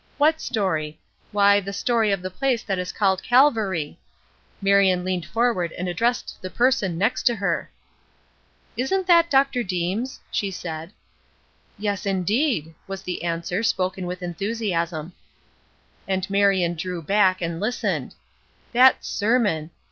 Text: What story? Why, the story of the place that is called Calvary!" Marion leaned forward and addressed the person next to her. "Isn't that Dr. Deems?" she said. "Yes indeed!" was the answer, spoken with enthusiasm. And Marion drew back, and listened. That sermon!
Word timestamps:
What 0.17 0.41
story? 0.41 0.99
Why, 1.31 1.59
the 1.59 1.71
story 1.73 2.11
of 2.11 2.23
the 2.23 2.31
place 2.31 2.63
that 2.63 2.79
is 2.79 2.91
called 2.91 3.21
Calvary!" 3.21 3.99
Marion 4.59 5.03
leaned 5.05 5.27
forward 5.27 5.71
and 5.73 5.87
addressed 5.87 6.39
the 6.41 6.49
person 6.49 6.97
next 6.97 7.21
to 7.27 7.35
her. 7.35 7.69
"Isn't 8.75 9.05
that 9.05 9.29
Dr. 9.29 9.61
Deems?" 9.61 10.19
she 10.31 10.49
said. 10.49 10.91
"Yes 11.77 12.07
indeed!" 12.07 12.73
was 12.87 13.03
the 13.03 13.23
answer, 13.23 13.61
spoken 13.61 14.07
with 14.07 14.23
enthusiasm. 14.23 15.13
And 16.07 16.27
Marion 16.31 16.73
drew 16.73 17.03
back, 17.03 17.39
and 17.39 17.59
listened. 17.59 18.15
That 18.73 19.05
sermon! 19.05 19.69